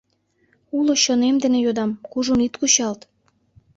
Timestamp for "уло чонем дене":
0.77-1.59